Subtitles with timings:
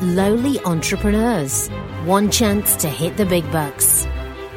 [0.00, 1.68] lowly entrepreneurs.
[2.04, 4.06] One chance to hit the big bucks.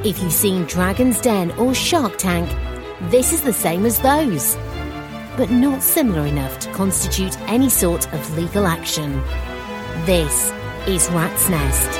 [0.04, 2.50] If you've seen Dragon's Den or Shark Tank,
[3.12, 4.56] this is the same as those,
[5.38, 9.22] but not similar enough to constitute any sort of legal action.
[10.06, 10.52] This
[10.88, 12.00] is Rat's Nest.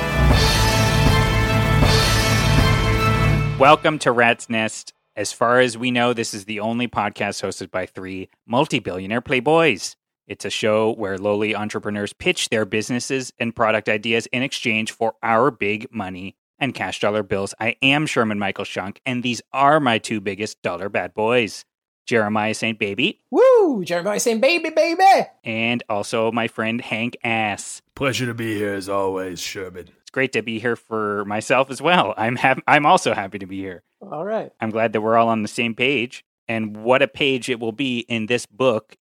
[3.60, 4.92] Welcome to Rat's Nest.
[5.14, 9.20] As far as we know, this is the only podcast hosted by three multi billionaire
[9.22, 9.94] playboys.
[10.28, 15.14] It's a show where lowly entrepreneurs pitch their businesses and product ideas in exchange for
[15.22, 17.54] our big money and cash dollar bills.
[17.58, 21.64] I am Sherman Michael Shunk, and these are my two biggest dollar bad boys
[22.06, 22.78] Jeremiah St.
[22.78, 23.82] Baby Woo!
[23.84, 24.38] Jeremiah St.
[24.38, 25.02] baby, baby.
[25.44, 27.80] and also my friend Hank Ass.
[27.94, 29.88] Pleasure to be here as always, Sherman.
[30.02, 32.12] It's great to be here for myself as well.
[32.18, 33.82] I'm hap- I'm also happy to be here.
[34.02, 34.52] All right.
[34.60, 36.22] I'm glad that we're all on the same page.
[36.46, 38.96] And what a page it will be in this book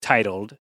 [0.00, 0.56] titled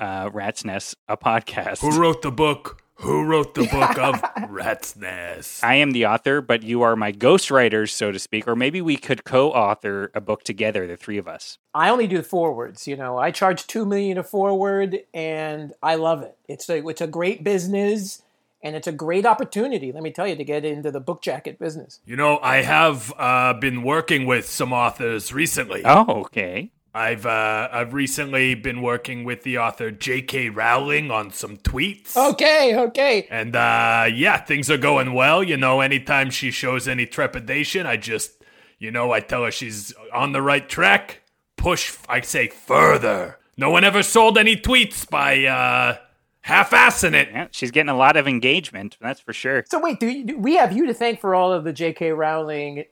[0.00, 1.80] uh, Rat's Nest, a podcast.
[1.80, 2.82] Who wrote the book?
[2.96, 5.64] Who wrote the book of Rat's Nest?
[5.64, 8.46] I am the author, but you are my ghostwriters, so to speak.
[8.46, 11.56] Or maybe we could co author a book together, the three of us.
[11.72, 12.86] I only do the forwards.
[12.86, 16.36] You know, I charge two million a forward, and I love it.
[16.46, 18.22] It's a it's a great business,
[18.62, 19.92] and it's a great opportunity.
[19.92, 22.00] Let me tell you to get into the book jacket business.
[22.04, 25.80] You know, I have uh, been working with some authors recently.
[25.86, 26.70] Oh, okay.
[26.92, 30.48] I've uh, I've recently been working with the author J.K.
[30.48, 32.16] Rowling on some tweets.
[32.16, 33.28] Okay, okay.
[33.30, 35.42] And uh, yeah, things are going well.
[35.42, 38.42] You know, anytime she shows any trepidation, I just,
[38.78, 41.22] you know, I tell her she's on the right track.
[41.56, 43.38] Push, I say, further.
[43.56, 45.98] No one ever sold any tweets by uh,
[46.40, 47.28] half-assing it.
[47.30, 49.64] Yeah, she's getting a lot of engagement, that's for sure.
[49.68, 52.12] So wait, do, you, do we have you to thank for all of the J.K.
[52.12, 52.84] Rowling?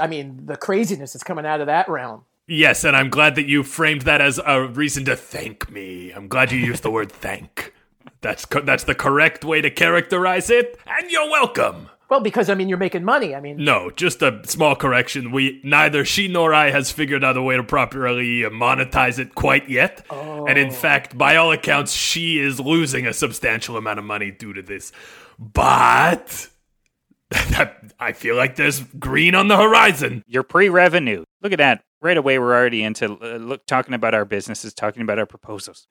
[0.00, 2.24] I mean, the craziness that's coming out of that realm.
[2.46, 6.10] Yes, and I'm glad that you framed that as a reason to thank me.
[6.12, 7.72] I'm glad you used the word thank.
[8.20, 11.88] That's co- that's the correct way to characterize it, and you're welcome.
[12.10, 13.34] Well, because I mean, you're making money.
[13.34, 15.32] I mean, No, just a small correction.
[15.32, 19.34] We neither she nor I has figured out a way to properly uh, monetize it
[19.34, 20.04] quite yet.
[20.10, 20.46] oh.
[20.46, 24.52] And in fact, by all accounts, she is losing a substantial amount of money due
[24.52, 24.92] to this.
[25.38, 26.48] But
[27.98, 30.22] I feel like there's green on the horizon.
[30.26, 31.24] Your pre revenue.
[31.44, 31.84] Look at that.
[32.00, 35.86] Right away, we're already into uh, look talking about our businesses, talking about our proposals.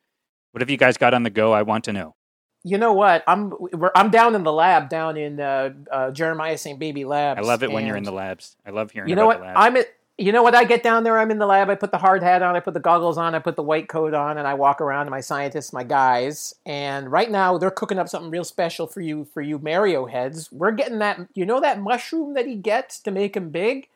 [0.52, 1.54] What have you guys got on the go?
[1.54, 2.16] I want to know.
[2.64, 3.24] you know what?
[3.28, 6.80] I'm we're, I'm down in the lab, down in uh, uh, Jeremiah St.
[6.80, 7.40] Baby Labs.
[7.40, 8.56] I love it when you're in the labs.
[8.66, 9.58] I love hearing You know about what?
[9.58, 9.88] I'm at.
[10.20, 10.54] You know what?
[10.54, 11.18] I get down there.
[11.18, 11.72] I'm in the lab.
[11.72, 12.56] I put the hard hat on.
[12.56, 13.34] I put the goggles on.
[13.34, 16.54] I put the white coat on, and I walk around to my scientists, my guys.
[16.68, 20.52] And right now, they're cooking up something real special for you, for you Mario heads.
[20.52, 21.20] We're getting that.
[21.34, 23.88] You know that mushroom that he gets to make him big.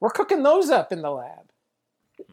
[0.00, 1.50] We're cooking those up in the lab.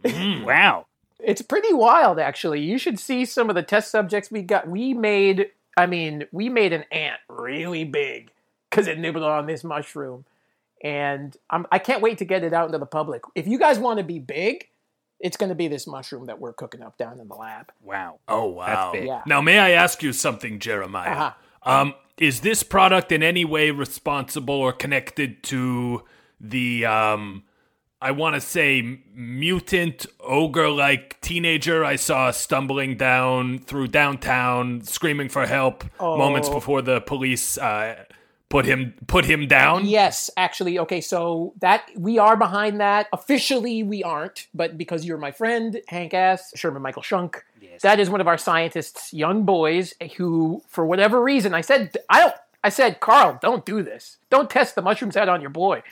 [0.45, 0.86] wow.
[1.19, 2.62] It's pretty wild, actually.
[2.62, 4.68] You should see some of the test subjects we got.
[4.68, 8.31] We made, I mean, we made an ant really big
[8.69, 10.25] because it nibbled on this mushroom.
[10.83, 13.21] And I'm, I can't wait to get it out into the public.
[13.36, 14.68] If you guys want to be big,
[15.24, 17.71] it's going to be this mushroom that we're cooking up down in the lab.
[17.81, 18.19] Wow.
[18.27, 18.92] Oh wow!
[18.92, 19.06] big.
[19.06, 19.21] Yeah.
[19.25, 21.12] Now, may I ask you something, Jeremiah?
[21.12, 21.31] Uh-huh.
[21.63, 26.04] Um, is this product in any way responsible or connected to
[26.42, 27.44] the um,
[28.03, 35.29] I want to say mutant ogre like teenager I saw stumbling down through downtown screaming
[35.29, 36.53] for help moments Oh.
[36.53, 38.03] before the police uh,
[38.50, 39.85] put him put him down.
[39.85, 40.77] Yes, actually.
[40.79, 43.07] Okay, so that we are behind that.
[43.13, 46.51] Officially, we aren't, but because you're my friend, Hank S.
[46.55, 47.44] Sherman Michael Shunk,
[47.81, 52.19] that is one of our scientists, young boys who, for whatever reason, I said, I
[52.21, 52.35] don't.
[52.65, 54.17] I said, Carl, don't do this.
[54.29, 55.83] Don't test the mushrooms out on your boy.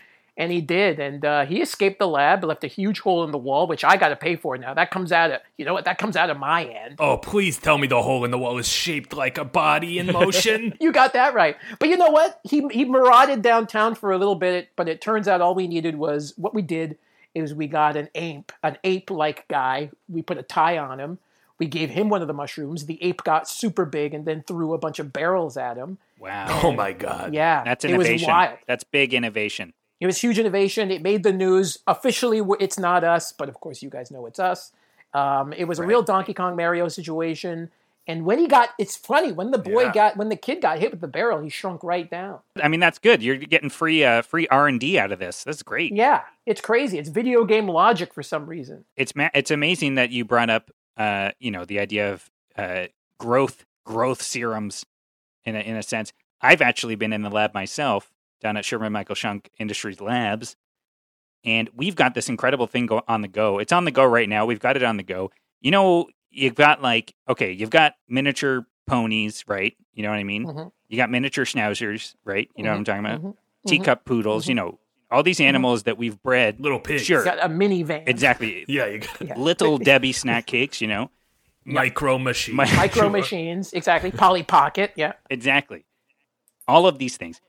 [0.41, 3.37] And he did, and uh, he escaped the lab, left a huge hole in the
[3.37, 4.73] wall, which I got to pay for now.
[4.73, 5.85] That comes out of, you know what?
[5.85, 6.95] That comes out of my end.
[6.97, 10.07] Oh, please tell me the hole in the wall is shaped like a body in
[10.11, 10.75] motion.
[10.81, 11.57] You got that right.
[11.77, 12.39] But you know what?
[12.43, 15.95] He he marauded downtown for a little bit, but it turns out all we needed
[15.95, 16.97] was what we did
[17.35, 19.91] is we got an ape, an ape-like guy.
[20.09, 21.19] We put a tie on him.
[21.59, 22.87] We gave him one of the mushrooms.
[22.87, 25.99] The ape got super big and then threw a bunch of barrels at him.
[26.17, 26.61] Wow.
[26.63, 27.35] oh my god.
[27.35, 28.27] Yeah, That's it was innovation.
[28.27, 28.57] wild.
[28.65, 29.73] That's big innovation.
[30.01, 30.91] It was huge innovation.
[30.91, 31.77] It made the news.
[31.87, 34.73] Officially, it's not us, but of course, you guys know it's us.
[35.13, 37.69] Um, it was a real Donkey Kong Mario situation.
[38.07, 39.93] And when he got, it's funny when the boy Yeah.
[39.93, 42.39] got, when the kid got hit with the barrel, he shrunk right down.
[42.61, 43.21] I mean, that's good.
[43.21, 45.43] You're getting free uh, free R and D out of this.
[45.43, 45.93] That's great.
[45.93, 46.97] Yeah, it's crazy.
[46.97, 48.85] It's video game logic for some reason.
[48.97, 52.87] It's ma- it's amazing that you brought up uh, you know the idea of uh,
[53.19, 54.83] growth growth serums
[55.45, 56.11] in a, in a sense.
[56.41, 58.10] I've actually been in the lab myself
[58.41, 60.55] down at Sherman Michael Shunk Industries Labs,
[61.43, 63.59] and we've got this incredible thing go- on the go.
[63.59, 64.45] It's on the go right now.
[64.45, 65.31] We've got it on the go.
[65.61, 69.75] You know, you've got like okay, you've got miniature ponies, right?
[69.93, 70.45] You know what I mean.
[70.45, 70.71] Mhm.
[70.89, 72.49] You got miniature schnauzers, right?
[72.55, 73.21] You know what I'm talking about.
[73.23, 73.35] mhm,
[73.67, 74.47] Teacup poodles.
[74.47, 74.79] You know
[75.09, 76.59] all these animals that we've bred.
[76.59, 77.03] Little pigs.
[77.03, 77.23] Sure.
[77.23, 78.03] Got a minivan.
[78.07, 78.65] Exactly.
[78.67, 81.11] Yeah, you got Little Debbie snack cakes, you know.
[81.65, 82.55] micro machine.
[82.55, 84.09] Micro machines, exactly.
[84.11, 85.13] Polly Pocket, yeah.
[85.29, 85.85] Exactly.
[86.67, 87.39] All of these things.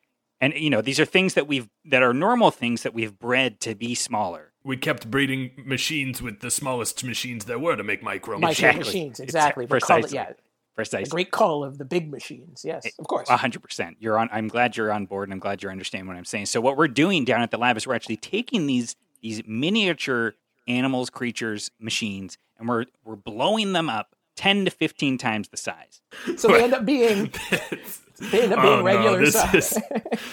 [0.42, 3.60] And you know, these are things that we've that are normal things that we've bred
[3.60, 4.52] to be smaller.
[4.64, 8.58] we kept breeding machines with the smallest machines there were to make micro Micro machines.
[8.58, 8.78] Exactly.
[8.84, 9.64] machines, exactly.
[9.66, 10.40] Exa- But call it,
[10.74, 11.04] precisely.
[11.04, 12.62] the great call of the big machines.
[12.64, 13.28] Yes, of course.
[13.28, 13.96] Hundred percent.
[14.00, 16.46] You're on I'm glad you're on board and I'm glad you understand what I'm saying.
[16.46, 20.34] So what we're doing down at the lab is we're actually taking these these miniature
[20.68, 26.00] animals, creatures, machines, and we're we're blowing them up ten to fifteen times the size.
[26.36, 29.54] So they end up being they end up being Oh, regular no, this size.
[29.54, 29.82] is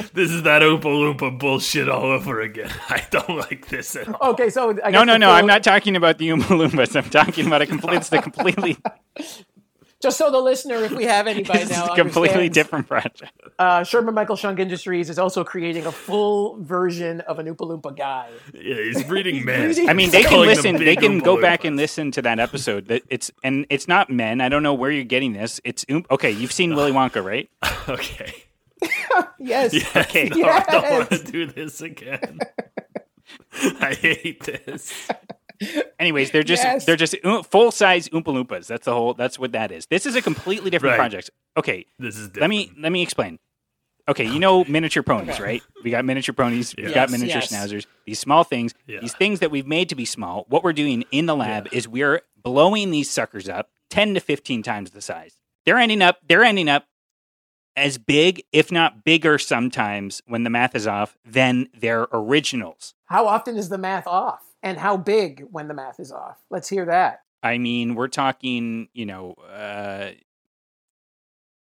[0.14, 2.72] this is that Oompa Loompa bullshit all over again.
[2.90, 4.32] I don't like this at all.
[4.32, 5.26] okay, so I No, guess no, the no.
[5.28, 6.96] full- I'm not talking about the Oompa Loompas.
[6.96, 7.98] I'm talking about a complete.
[7.98, 8.78] It's the completely.
[10.02, 13.34] Just so the listener, if we have anybody This is now, a completely different project.
[13.58, 17.98] Uh, Sherman Michael Shunk Industries is also creating a full version of an Oompa Loompa
[17.98, 18.30] guy.
[18.54, 19.76] Yeah, he's breeding men.
[19.90, 20.78] I mean, they can listen.
[20.78, 22.88] They can Oompa go back and listen to that episode.
[22.88, 24.40] That it's and it's not men.
[24.40, 25.60] I don't know where you're getting this.
[25.66, 26.32] It's Oom- okay.
[26.32, 27.50] You've seen Willy Wonka, right?
[27.90, 28.46] Okay.
[29.38, 29.74] Yes.
[29.96, 30.30] Okay.
[30.30, 32.40] No, I don't want to do this again.
[33.82, 35.10] I hate this.
[36.00, 36.86] Anyways, they're just Yes.
[36.86, 38.68] they're just uh, full size Oompa Loompas.
[38.68, 39.14] That's the whole.
[39.14, 39.86] That's what that is.
[39.88, 40.98] This is a completely different Right.
[41.00, 41.30] project.
[41.58, 42.42] Okay, This is different.
[42.42, 43.40] let me let me explain.
[44.08, 45.62] Okay, you know miniature ponies, right?
[45.84, 46.74] We got miniature ponies.
[46.76, 47.52] We've got Yes, miniature yes.
[47.54, 47.86] schnauzers.
[48.08, 49.02] These small things, Yeah.
[49.02, 50.46] these things that we've made to be small.
[50.50, 54.64] What we're doing in the lab is we're blowing these suckers up ten to fifteen
[54.64, 55.36] times the size.
[55.66, 56.20] They're ending up.
[56.28, 56.86] They're ending up
[57.76, 62.96] as big, if not bigger, sometimes when the math is off than their originals.
[63.06, 64.42] How often is the math off?
[64.62, 66.38] And how big when the math is off?
[66.50, 67.22] Let's hear that.
[67.42, 70.12] I mean, we're talking, you know, uh,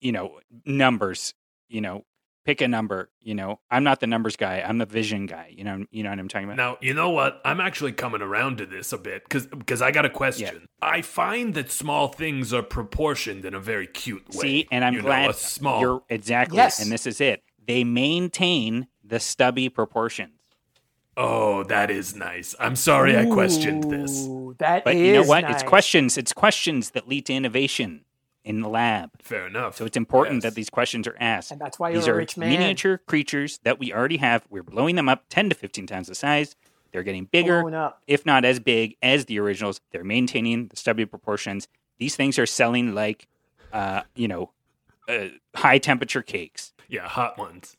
[0.02, 1.34] you know, numbers.
[1.70, 2.06] You know,
[2.46, 3.10] pick a number.
[3.22, 4.64] You know, I'm not the numbers guy.
[4.66, 5.54] I'm the vision guy.
[5.56, 6.58] You know, you know what I'm talking about.
[6.58, 7.42] Now, you know what?
[7.46, 10.68] I'm actually coming around to this a bit because because I got a question.
[10.82, 14.40] I find that small things are proportioned in a very cute way.
[14.42, 15.82] See, and I'm You know, glad a small.
[15.82, 16.56] you're exactly.
[16.58, 16.82] Yes.
[16.82, 17.44] And this is it.
[17.68, 20.37] They maintain the stubby proportions.
[21.20, 22.54] Oh, that is nice.
[22.60, 24.26] I'm sorry I questioned this.
[24.28, 25.50] Ooh, That But you know is what?
[25.50, 26.16] It's questions.
[26.18, 28.06] It's questions that lead to innovation
[28.44, 29.10] in the lab.
[29.22, 29.76] Fair enough.
[29.78, 30.44] So it's important Yes.
[30.44, 31.52] that these questions are asked.
[31.52, 32.50] And that's why these you're a are rich man.
[32.52, 34.46] miniature creatures that we already have.
[34.50, 36.56] We're blowing them up 10 to 15 times the size.
[36.92, 39.82] They're getting bigger, if not as big as the originals.
[39.92, 41.68] They're maintaining the stubby proportions.
[41.98, 43.28] These things are selling like,
[43.74, 44.52] uh, you know,
[45.10, 46.74] uh, high temperature cakes.
[46.88, 47.76] Yeah, hot ones.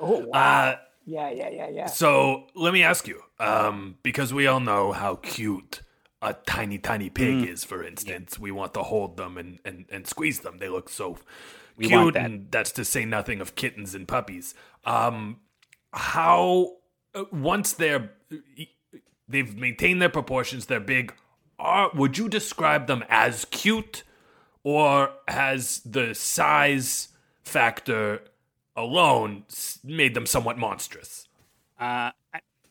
[0.00, 0.38] Oh, wow.
[0.38, 1.86] Uh, yeah, yeah, yeah, yeah.
[1.86, 5.80] so let me ask you, um, because we all know how cute
[6.20, 7.48] a tiny, tiny pig Mm.
[7.52, 8.38] is, for instance.
[8.38, 10.58] We want to hold them and, and, and squeeze them.
[10.58, 11.18] They look so
[11.76, 12.26] We cute, want that.
[12.26, 14.54] and that's to say nothing of kittens and puppies.
[14.84, 15.40] Um,
[15.92, 16.76] how
[17.14, 18.12] uh, once they're
[19.28, 21.12] they've maintained their proportions, they're big.
[21.58, 24.04] Are would you describe them as cute,
[24.62, 27.08] or has the size
[27.42, 28.22] factor
[28.76, 29.44] alone
[29.84, 31.28] made them somewhat monstrous?
[31.78, 32.10] Uh,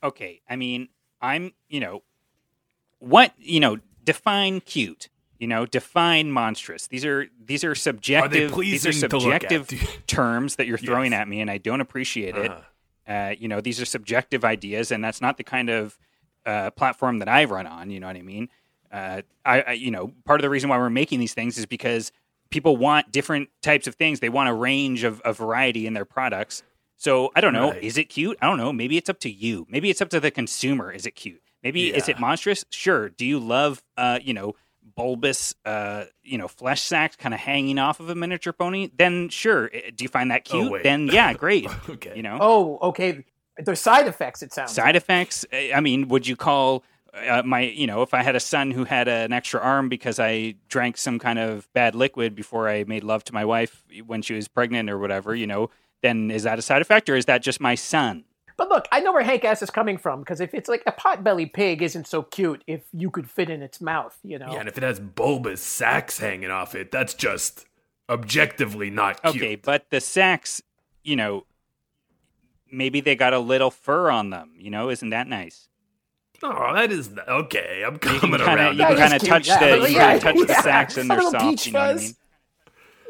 [0.04, 0.42] okay.
[0.50, 0.90] I mean,
[1.22, 2.04] I'm, you know,
[3.00, 5.10] what you know, define cute.
[5.40, 6.86] You know, define monstrous.
[6.88, 8.54] These are these are subjective.
[8.56, 9.52] these are look at?
[9.52, 11.22] subjective terms that you're throwing Yes.
[11.22, 12.52] at me, and I don't appreciate it.
[12.52, 13.12] Uh-huh.
[13.12, 15.98] Uh, you know, these are subjective ideas, and that's not the kind of
[16.46, 17.90] uh, platform that I run on.
[17.90, 18.50] You know what I mean?
[18.92, 21.66] Uh, I, I, you know, part of the reason why we're making these things is
[21.66, 22.12] because
[22.52, 24.20] people want different types of things.
[24.20, 26.62] They want a range of, of variety in their products.
[26.98, 27.72] So I don't know.
[27.72, 27.84] Right.
[27.84, 28.38] Is it cute?
[28.42, 28.72] I don't know.
[28.72, 29.66] Maybe it's up to you.
[29.70, 30.92] Maybe it's up to the consumer.
[30.92, 31.42] Is it cute?
[31.64, 32.64] Maybe is it monstrous?
[32.70, 33.10] Sure.
[33.10, 34.54] Do you love, uh, you know,
[34.96, 38.90] bulbous, uh, you know, flesh sacks kind of hanging off of a miniature pony?
[38.96, 39.70] Then sure.
[39.70, 40.72] Do you find that Oh, cute?
[40.72, 40.84] wait.
[40.84, 41.68] then yeah, great.
[41.90, 42.14] Okay.
[42.16, 43.26] You know, Oh, okay.
[43.58, 44.42] There's side effects.
[44.42, 44.72] It sounds.
[44.72, 45.46] side effects.
[45.54, 48.72] I I mean, would you call uh, my, you know, if I had a son
[48.72, 52.84] who had an extra arm because I drank some kind of bad liquid before I
[52.86, 55.70] made love to my wife when she was pregnant or whatever, you know,
[56.02, 58.24] then is that a side effect or is that just my son?
[58.58, 60.92] But look, I know where Hank S is coming from because if it's like a
[60.92, 64.52] potbelly pig isn't so cute if you could fit in its mouth, you know.
[64.52, 67.66] Yeah, and if it has bulbous sacks hanging off it, that's just
[68.10, 69.36] objectively not cute.
[69.38, 70.62] Okay, but the sacks,
[71.04, 71.46] you know,
[72.72, 75.68] maybe they got a little fur on them, you know, isn't that nice?
[76.44, 77.84] Oh, that is okay.
[77.86, 78.78] I'm coming kind of around.
[78.78, 80.62] you can kind of touch yeah, the but you yeah, kind of touch the yeah,
[80.62, 82.16] sacks and a they're soft, you know what I mean?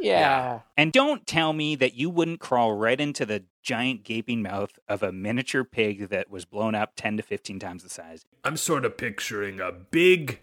[0.01, 0.59] Yeah.
[0.77, 5.03] And don't tell me that you wouldn't crawl right into the giant gaping mouth of
[5.03, 8.25] a miniature pig that was blown up 10 to 15 times the size.
[8.43, 10.39] I'm sort of picturing a big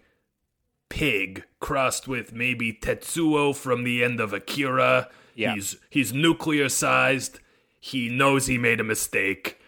[0.87, 5.09] pig crossed with maybe Tetsuo from the end of Akira.
[5.35, 5.53] Yeah.
[5.53, 7.39] He's he's nuclear sized.
[7.79, 9.59] He knows he made a mistake.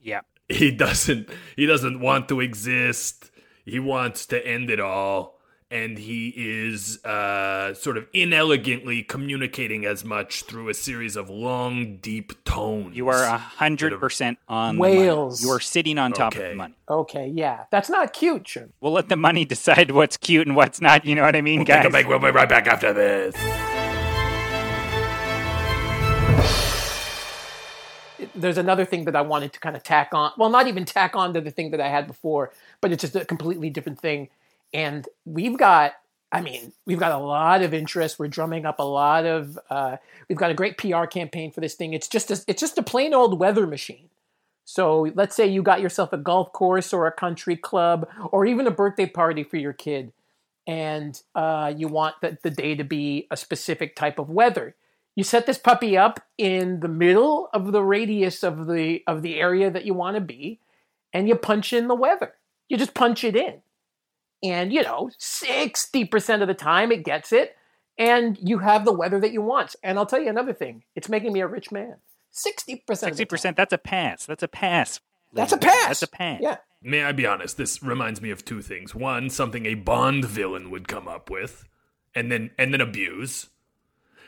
[0.00, 0.20] Yeah.
[0.48, 3.30] He doesn't he doesn't want to exist.
[3.64, 5.34] He wants to end it all.
[5.68, 11.96] And he is uh, sort of inelegantly communicating as much through a series of long,
[11.96, 12.96] deep tones.
[12.96, 15.40] You are a 100% on Whales.
[15.40, 15.50] the money.
[15.50, 16.76] You are sitting on top of the money.
[16.88, 17.64] Okay, yeah.
[17.72, 18.68] That's not cute, Sherm.
[18.80, 21.58] We'll let the money decide what's cute and what's not, you know what I mean,
[21.60, 21.86] Take guys?
[21.86, 22.06] a break.
[22.06, 23.34] We'll be right back after this.
[28.36, 30.32] There's another thing that I wanted to kind of tack on.
[30.36, 33.16] Well, not even tack on to the thing that I had before, but it's just
[33.16, 34.28] a completely different thing.
[34.72, 35.94] And we've got,
[36.32, 38.18] I mean, we've got a lot of interest.
[38.18, 39.58] We're drumming up a lot of.
[39.70, 39.96] Uh,
[40.28, 41.94] we've got a great PR campaign for this thing.
[41.94, 44.08] It's just a, it's just a plain old weather machine.
[44.64, 48.66] So let's say you got yourself a golf course or a country club or even
[48.66, 50.12] a birthday party for your kid,
[50.66, 54.74] and uh, you want the, the day to be a specific type of weather.
[55.16, 59.40] You set this puppy up in the middle of the radius of the of the
[59.40, 60.60] area that you want to be,
[61.12, 62.34] and you punch in the weather.
[62.68, 63.62] You just punch it in,
[64.42, 67.56] and you know sixty percent of the time it gets it,
[67.98, 69.74] and you have the weather that you want.
[69.82, 71.96] And I'll tell you another thing: it's making me a rich man.
[72.30, 73.16] Sixty percent.
[73.16, 74.26] 60%, that's a pass.
[74.26, 75.00] That's a pass.
[75.32, 75.80] That's a ladies and gentlemen.
[75.80, 75.88] pass.
[75.88, 76.40] That's a pass.
[76.42, 76.56] Yeah.
[76.82, 77.56] May I be honest?
[77.56, 78.94] This reminds me of two things.
[78.94, 81.66] One, something a Bond villain would come up with,
[82.14, 83.48] and then and then abuse.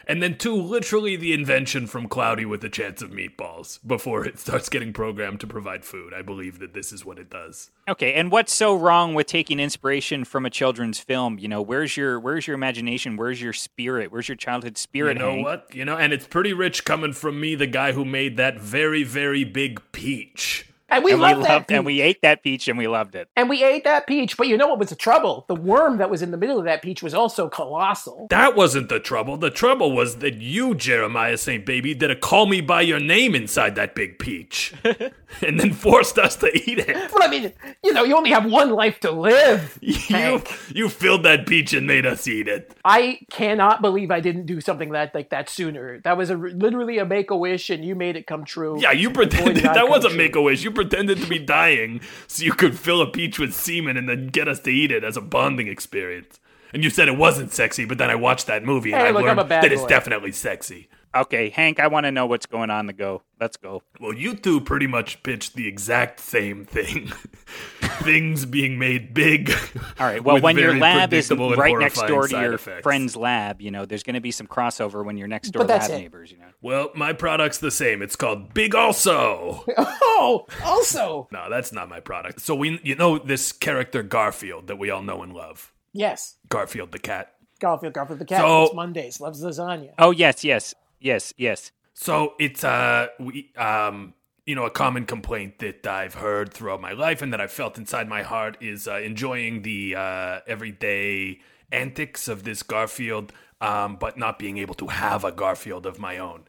[0.09, 4.39] And then two, literally the invention from Cloudy with a Chance of Meatballs before it
[4.39, 6.15] starts getting programmed to provide food.
[6.15, 7.71] I believe that this is what it does.
[7.87, 11.39] Okay, and what's so wrong with taking inspiration from a children's film?
[11.39, 13.19] You know, where's your where's your imagination?
[13.19, 14.11] Where's your spirit?
[14.11, 15.19] Where's your childhood spirit?
[15.19, 15.45] You know Hank?
[15.45, 15.75] what?
[15.75, 19.03] You know, and it's pretty rich coming from me, the guy who made that very,
[19.03, 20.65] very big peach.
[20.89, 23.15] And we and love we that loved, and we ate that peach and we loved
[23.15, 23.29] it.
[23.37, 24.37] and we ate that peach.
[24.37, 25.45] But you know what was the trouble?
[25.49, 28.27] The worm that was in the middle of that peach was also colossal.
[28.31, 29.37] That wasn't the trouble.
[29.37, 31.65] The trouble was that you, Jeremiah St.
[31.67, 34.73] Baby, did a call me by your name inside that big peach.
[35.43, 37.11] and then forced us to eat it.
[37.13, 37.53] But I mean,
[37.85, 39.79] you know, you only have one life to live.
[40.09, 40.43] You,
[40.75, 42.73] you filled that peach and made us eat it.
[42.85, 46.01] I cannot believe I didn't do something that like that sooner.
[46.01, 48.81] That was a, literally a make a wish, and you made it come true.
[48.81, 50.65] Yeah, you pretended that was a make a wish.
[50.65, 54.29] You pretended to be dying so you could fill a peach with semen and then
[54.29, 56.39] get us to eat it as a bonding experience.
[56.73, 59.11] And you said it wasn't sexy, but then I watched that movie and Hey, I
[59.11, 60.89] look, learned that it's definitely sexy.
[61.23, 63.23] Okay, Hank, I want to know what's going on the go.
[63.41, 63.83] Let's go.
[64.01, 67.13] Well, you two pretty much pitched the exact same thing.
[68.03, 69.51] Things being made big.
[69.99, 70.23] All right.
[70.23, 72.83] Well, when your lab is right next door to your effects.
[72.83, 75.81] friend's lab, you know, there's going to be some crossover when you're next door But
[75.81, 75.95] lab it.
[75.99, 76.31] neighbors.
[76.31, 76.47] You know.
[76.63, 78.03] Well, my product's the same.
[78.03, 79.65] It's called Big Also.
[80.21, 82.41] Oh, also, no, that's not my product.
[82.41, 85.73] So we, you know, this character Garfield that we all know and love.
[85.93, 87.35] yes, Garfield the cat.
[87.61, 88.41] Garfield, Garfield the cat.
[88.41, 89.91] So- It's Mondays, loves lasagna.
[89.97, 91.73] Oh yes, yes, yes, yes.
[91.95, 94.15] So it's uh we um
[94.47, 97.77] you know a common complaint that I've heard throughout my life and that I've felt
[97.77, 101.41] inside my heart is uh, enjoying the uh, everyday
[101.71, 106.17] antics of this Garfield, um, but not being able to have a Garfield of my
[106.19, 106.45] own.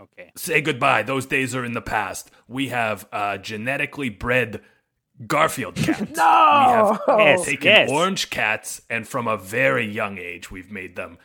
[0.00, 0.32] Okay.
[0.36, 1.02] Say goodbye.
[1.02, 2.30] Those days are in the past.
[2.48, 4.62] We have uh, genetically bred
[5.26, 6.16] Garfield cats.
[6.16, 6.98] No!
[7.06, 7.90] We have Yes, taken yes.
[7.90, 11.18] orange cats, and from a very young age, we've made them.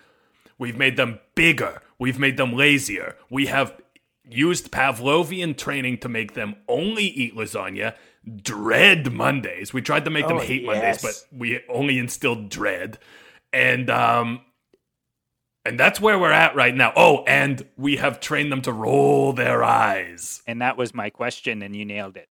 [0.60, 1.82] We've made them bigger.
[2.00, 3.16] We've made them lazier.
[3.30, 3.80] We have
[4.30, 7.96] used Pavlovian training to make them only eat lasagna,
[8.42, 9.74] dread Mondays.
[9.74, 10.68] We tried to make them Oh, hate yes.
[10.68, 13.00] Mondays, but we only instilled dread.
[13.54, 14.42] And um
[15.64, 16.94] and that's where we're at right now.
[16.96, 20.42] Oh, and we have trained them to roll their eyes.
[20.48, 22.30] And that was my question, and you nailed it.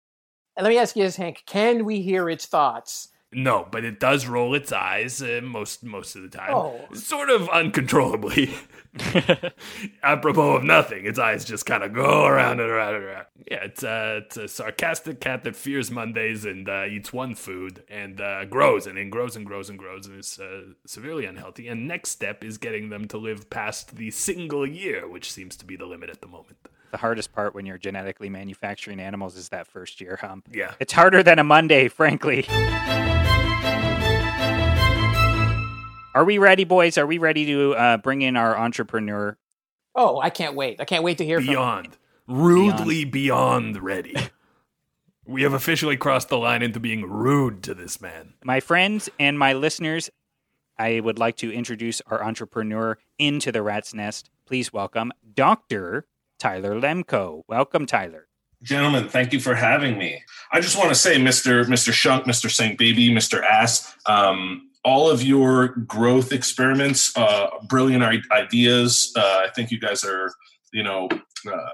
[0.58, 1.44] And let me ask you this, Hank.
[1.46, 3.10] Can we hear its thoughts?
[3.31, 6.81] No, but it does roll its eyes uh, most most of the time, Oh.
[6.93, 8.53] sort of uncontrollably.
[10.03, 13.25] Apropos of nothing, its eyes just kind of go around and around and around.
[13.50, 17.83] Yeah, it's, uh, it's a sarcastic cat that fears Mondays and uh, eats one food
[17.89, 21.67] and uh, grows and then grows and grows and grows and is uh, severely unhealthy.
[21.67, 25.65] And next step is getting them to live past the single year, which seems to
[25.65, 26.57] be the limit at the moment.
[26.91, 30.48] The hardest part when you're genetically manufacturing animals is that first year hump.
[30.51, 30.74] Yeah.
[30.79, 32.46] It's harder than a Monday, frankly.
[36.15, 36.98] Are we ready, boys?
[36.98, 39.38] Are we ready to uh, bring in our entrepreneur?
[39.96, 40.81] Oh, I can't wait.
[40.81, 44.15] I can't wait to hear from Beyond, rudely beyond ready.
[45.25, 48.34] We have officially crossed the line into being rude to this man.
[48.43, 50.10] My friends and my listeners,
[50.75, 54.31] I would like to introduce our entrepreneur into the rat's nest.
[54.48, 56.08] Please welcome Dr.
[56.39, 57.43] Tyler Lemko.
[57.48, 58.27] Welcome, Tyler.
[58.63, 60.22] Gentlemen, thank you for having me.
[60.51, 61.65] I just want to say, Mr.
[61.65, 61.93] Mr.
[61.93, 62.50] Shunk, Mr.
[62.50, 62.77] St.
[62.77, 63.43] Baby, Mr.
[63.43, 69.13] Ass, um, all of your growth experiments, uh, brilliant ideas.
[69.15, 70.34] Uh, I think you guys are,
[70.74, 71.08] you know,
[71.50, 71.69] uh,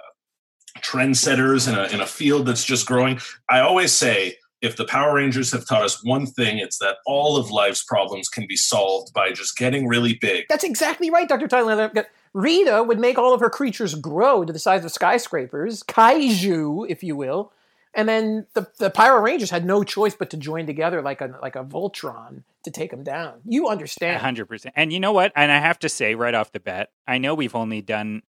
[0.79, 3.19] trendsetters in a, in a field that's just growing.
[3.50, 7.38] I always say, if the Power Rangers have taught us one thing, it's that all
[7.38, 10.45] of life's problems can be solved by just getting really big.
[10.50, 11.48] That's exactly right, Dr.
[11.48, 11.91] Tyler.
[12.36, 17.01] Rita would make all of her creatures grow to the size of skyscrapers, kaiju, if
[17.01, 17.54] you will.
[17.94, 21.34] And then the, the Power Rangers had no choice but to join together like a
[21.42, 23.39] like a Voltron to take them down.
[23.46, 24.22] You understand?
[24.22, 24.74] hundred percent.
[24.75, 25.32] And you know what?
[25.34, 28.24] And I have to say right off the bat, I know we've only done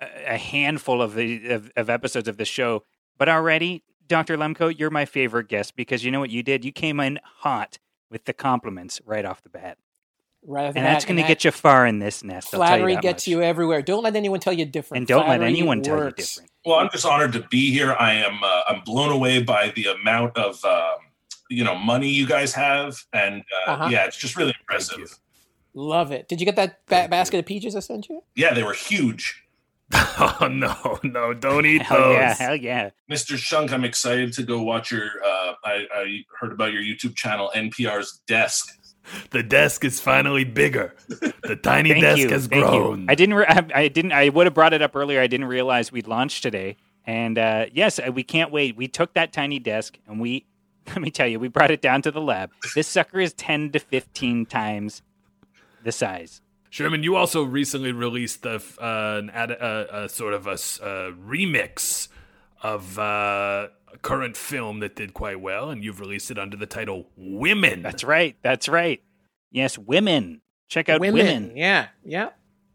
[0.00, 2.82] a handful of the of, of episodes of the show,
[3.18, 4.36] but already, Dr.
[4.36, 6.64] Lemko, you're my favorite guest because you know what you did?
[6.64, 7.78] You came in hot
[8.10, 9.78] with the compliments right off the bat.
[10.46, 12.48] Right off And that's going to that get you far in this nest.
[12.54, 13.28] I'll tell Flattery that gets much.
[13.28, 13.82] you everywhere.
[13.82, 14.98] Don't let anyone tell you different.
[15.00, 16.50] And don't let Flattery anyone tell you different.
[16.64, 17.94] Well, I'm just honored to be here.
[17.98, 20.96] I am uh, I'm blown away by the amount of um,
[21.50, 23.88] you know money you guys have, and uh, Uh-huh.
[23.90, 25.18] yeah, it's just really impressive.
[25.74, 26.28] Love it.
[26.28, 28.22] Did you get that ba- basket of peaches I sent you?
[28.34, 29.44] Yeah, they were huge,
[29.94, 32.14] Oh no, no, don't eat Hell those.
[32.14, 32.90] yeah, hell yeah.
[33.10, 33.36] Mr.
[33.38, 33.72] Shunk.
[33.72, 35.08] I'm excited to go watch your.
[35.24, 38.74] Uh, I, I heard about your YouTube channel, NPR's Desk.
[39.30, 40.94] The desk is finally bigger.
[41.08, 42.28] The tiny Thank desk you.
[42.30, 43.00] has Thank grown.
[43.00, 43.06] you.
[43.08, 43.34] I didn't.
[43.34, 44.12] Re- I, I didn't.
[44.12, 45.20] I would have brought it up earlier.
[45.20, 46.76] I didn't realize we'd launched today.
[47.06, 48.76] And uh, yes, uh, we can't wait.
[48.76, 50.46] We took that tiny desk and we.
[50.88, 52.50] Let me tell you, we brought it down to the lab.
[52.74, 55.02] This sucker is ten to fifteen times
[55.84, 56.40] the size.
[56.70, 62.08] Sherman, you also recently released a, uh, an ad, uh, a sort of a remix
[62.62, 63.68] of uh, a
[64.02, 68.04] current film that did quite well, and you've released it under the title "Women." That's
[68.04, 68.36] right.
[68.42, 69.02] That's right.
[69.50, 70.42] Yes, women.
[70.68, 71.24] Check out women.
[71.24, 71.56] women.
[71.56, 72.30] Yeah, yeah.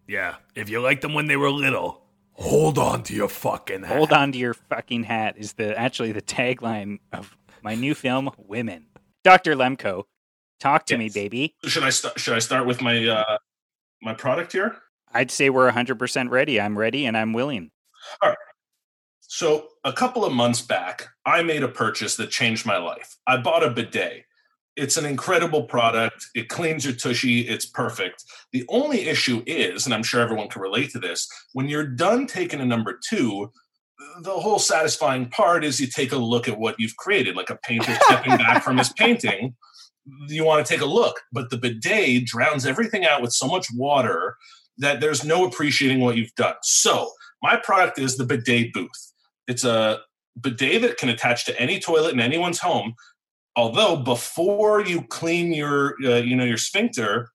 [0.07, 0.35] yeah.
[0.55, 2.01] If you liked them when they were little,
[2.33, 3.97] hold on to your fucking hat.
[3.97, 8.31] Hold on to your fucking hat is the actually the tagline of my new film,
[8.37, 8.87] Women.
[9.23, 10.03] Doctor Lemko,
[10.59, 11.55] talk to me, baby.
[11.65, 12.19] Should I start?
[12.19, 13.37] Should I start with my uh,
[14.01, 14.75] my product here?
[15.13, 16.59] I'd say we're hundred percent ready.
[16.59, 17.71] I'm ready and I'm willing.
[19.35, 23.17] So a couple of months back, I made a purchase that changed my life.
[23.25, 24.25] I bought a bidet.
[24.75, 26.27] It's an incredible product.
[26.35, 27.39] It cleans your tushy.
[27.41, 28.23] It's perfect.
[28.51, 32.27] The only issue is, and I'm sure everyone can relate to this, when you're done
[32.27, 33.51] taking a number two,
[34.21, 37.57] the whole satisfying part is you take a look at what you've created, like a
[37.63, 39.55] painter stepping back from his painting.
[40.27, 43.65] You want to take a look, but the bidet drowns everything out with so much
[43.73, 44.37] water
[44.77, 46.53] that there's no appreciating what you've done.
[46.61, 47.09] So,
[47.41, 49.12] my product is the bidet booth.
[49.47, 49.99] It's a
[50.39, 52.93] bidet that can attach to any toilet in anyone's home.
[53.55, 57.29] Although before you clean your, uh, you know, your sphincter,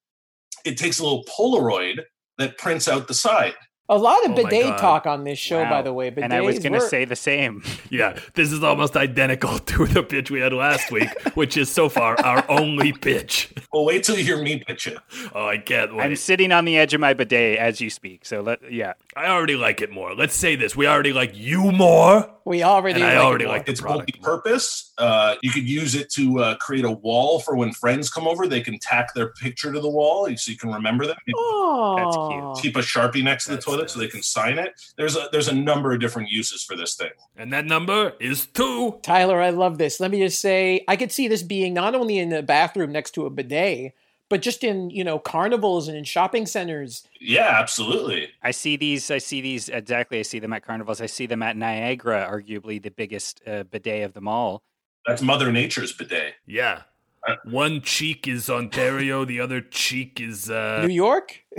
[0.64, 2.00] it takes a little Polaroid
[2.38, 3.54] that prints out the side.
[3.90, 5.70] A lot of Oh bidet talk on this show, Wow.
[5.70, 6.10] by the way.
[6.10, 6.90] Bidets and I was going to work.
[6.90, 7.62] say the same.
[7.90, 11.88] Yeah, this is almost identical to the pitch we had last week, which is so
[11.88, 13.50] far our only pitch.
[13.72, 14.98] Well, wait till you hear me pitch it.
[15.34, 16.04] Oh, I can't wait.
[16.04, 18.26] I'm sitting on the edge of my bidet as you speak.
[18.26, 18.92] So let yeah.
[19.18, 20.14] I already like it more.
[20.14, 23.00] Let's say this: we already like you more, We already.
[23.00, 24.92] and I like already it like the It's multi-purpose.
[24.96, 28.46] Uh, you could use it to uh, create a wall for when friends come over.
[28.46, 31.16] They can tack their picture to the wall so you can remember them.
[31.36, 34.80] Oh, Keep a sharpie next to the That's toilet so they can sign it.
[34.96, 37.10] There's a there's a number of different uses for this thing.
[37.36, 39.00] And that number is two.
[39.02, 39.98] Tyler, I love this.
[39.98, 43.12] Let me just say, I could see this being not only in the bathroom next
[43.12, 43.94] to a bidet,
[44.28, 47.06] but just in you know carnivals and in shopping centers.
[47.20, 48.28] Yeah, absolutely.
[48.42, 49.10] I see these.
[49.10, 50.18] I see these exactly.
[50.18, 51.00] I see them at carnivals.
[51.00, 54.62] I see them at Niagara, arguably the biggest uh, bidet of them all.
[55.06, 56.34] That's Mother Nature's bidet.
[56.46, 56.82] Yeah.
[57.26, 61.42] Uh, One cheek is Ontario, the other cheek is uh New York,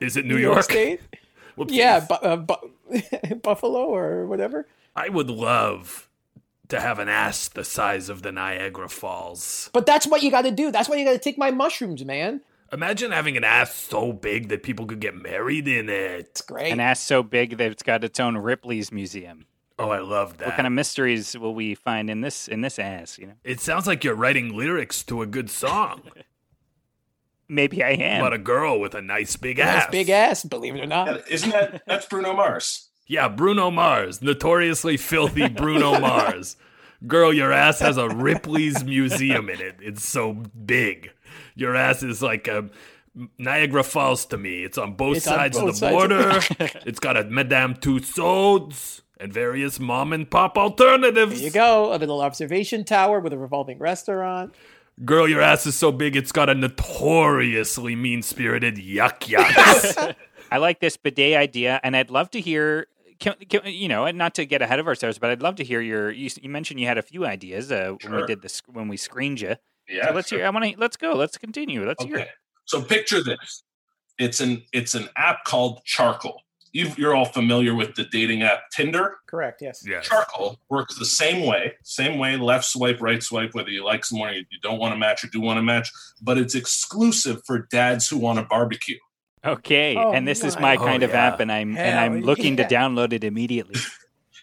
[0.00, 0.64] is it New, York?
[0.64, 1.00] State?
[1.56, 1.70] Whoopsies.
[1.74, 4.66] Yeah, bu- uh, bu- Buffalo or whatever.
[4.94, 6.09] I would love
[6.70, 9.70] to have an ass the size of the Niagara Falls.
[9.72, 10.70] But that's what you got to do.
[10.70, 12.40] That's why you got to take my mushrooms, man.
[12.72, 16.20] Imagine having an ass so big that people could get married in it.
[16.20, 16.72] It's great.
[16.72, 19.46] An ass so big that it's got its own Ripley's museum.
[19.78, 20.46] Oh, I love that.
[20.46, 23.18] What kind of mysteries will we find in this in this ass?
[23.18, 26.02] You know, it sounds like you're writing lyrics to a good song
[27.50, 28.20] maybe I am.
[28.20, 29.90] about a girl with a nice big nice ass.
[29.90, 31.08] big ass, believe it or not.
[31.08, 32.89] Yeah, Isn't that that's Bruno Mars?
[33.10, 36.56] Yeah, Bruno Mars, notoriously filthy Bruno Mars.
[37.08, 39.74] Girl, your ass has a Ripley's museum in it.
[39.80, 41.10] It's so big.
[41.56, 42.70] Your ass is like a
[43.36, 44.62] Niagara Falls to me.
[44.62, 45.92] It's on both It's on sides both of the sides.
[45.96, 46.40] border.
[46.86, 51.34] it's got a Madame Tussauds and various mom and pop alternatives.
[51.34, 51.92] There you go.
[51.92, 54.54] A little observation tower with a revolving restaurant.
[55.04, 59.96] Girl, your ass is so big it's got a notoriously mean spirited Yuk Yuk's.
[60.52, 62.86] I like this bidet idea, and I'd love to hear.
[63.20, 65.64] Can, can, you know, and not to get ahead of ourselves, but I'd love to
[65.64, 66.10] hear your.
[66.10, 68.96] You, you mentioned you had a few ideas uh, when we did this when we
[68.96, 69.56] screened you.
[69.88, 70.08] Yeah.
[70.08, 70.46] so let's hear.
[70.46, 70.74] I want to.
[70.78, 71.12] Let's go.
[71.12, 71.86] Let's continue.
[71.86, 72.16] Let's hear.
[72.16, 72.24] Okay.
[72.24, 72.30] it.
[72.64, 73.62] So picture this.
[74.18, 76.40] It's an it's an app called Charcoal.
[76.72, 79.18] You've, you're all familiar with the dating app Tinder.
[79.26, 79.60] Correct.
[79.60, 79.82] Yes.
[79.84, 80.06] yes.
[80.06, 84.28] Charcoal works the same way, same way, left swipe, right swipe, whether you like someone
[84.28, 85.90] or you don't want to match or do want to match,
[86.22, 88.98] but it's exclusive for dads who want to barbecue.
[89.44, 91.26] Okay, Oh, and this is my- my Oh, kind of yeah.
[91.28, 92.66] app, and I'm and I'm looking yeah.
[92.66, 93.80] to download it immediately.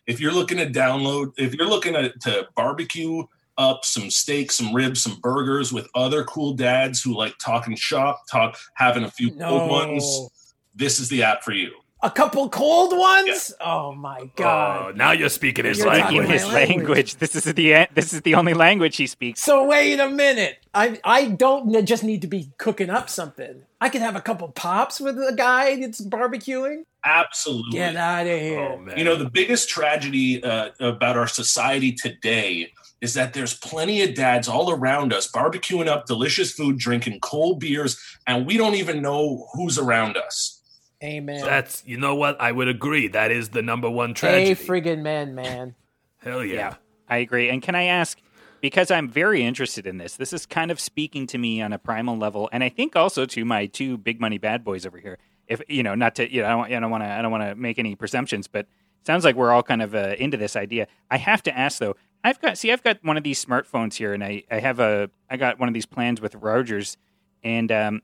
[0.07, 3.23] If you're looking to download, if you're looking to, to barbecue
[3.57, 8.21] up some steaks, some ribs, some burgers with other cool dads who like talking shop,
[8.31, 9.49] talk having a few No.
[9.49, 10.29] cold ones,
[10.73, 11.71] this is the app for you.
[12.03, 13.51] A couple cold ones.
[13.59, 14.97] Oh my Oh, god.
[14.97, 16.27] now you're speaking his You're Speaking language.
[16.29, 16.77] his language.
[16.77, 17.15] language.
[17.15, 19.41] This is the this is the only language he speaks.
[19.41, 20.59] So wait a minute.
[20.75, 23.63] I I don't n- just need to be cooking up something.
[23.81, 26.83] I can have a couple pops with a guy that's barbecuing.
[27.03, 27.71] Absolutely.
[27.79, 28.59] Get out of here.
[28.59, 28.97] Oh, man.
[28.97, 34.13] You know, the biggest tragedy uh, about our society today is that there's plenty of
[34.13, 39.01] dads all around us barbecuing up delicious food, drinking cold beers, and we don't even
[39.01, 40.56] know who's around us.
[41.03, 41.41] Amen.
[41.45, 43.07] That's you know what I would agree.
[43.07, 44.55] That is the number one Hey, tragedy.
[44.55, 45.75] friggin' man, man.
[46.17, 46.55] Hell yeah.
[46.55, 46.75] Yeah,
[47.07, 47.49] I agree.
[47.49, 48.19] And can I ask,
[48.61, 51.77] because I'm very interested in this, this is kind of speaking to me on a
[51.77, 55.19] primal level, and I think also to my two big money bad boys over here.
[55.47, 57.55] If you know, not to you know, I don't- want to, I don't want to
[57.55, 58.65] make any presumptions, but
[59.05, 60.87] sounds like we're all kind of uh, into this idea.
[61.11, 61.95] I have to ask though.
[62.23, 65.09] I've got see, I've got one of these smartphones here, and I, I have a,
[65.29, 66.97] I got one of these plans with Rogers,
[67.43, 68.01] and um,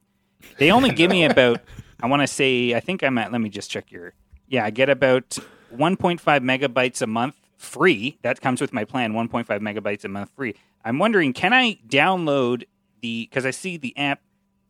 [0.60, 1.60] they only give me about,
[2.04, 3.32] I want to say, I think I'm at.
[3.32, 4.14] Let me just check your.
[4.50, 5.40] Yeah, I get about
[5.74, 8.20] 1.5 megabytes a month free.
[8.24, 10.54] That comes with my plan, 1.5 megabytes a month free.
[10.84, 12.66] I'm wondering, can I download
[13.02, 13.26] the?
[13.30, 14.20] Because I see the app,